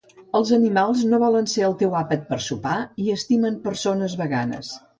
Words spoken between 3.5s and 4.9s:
persones veganes